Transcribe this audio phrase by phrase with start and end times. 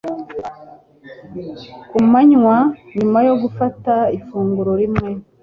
[1.89, 2.57] ku manywa.
[2.97, 5.09] Nyuma yo gufata ifunguro rimwe,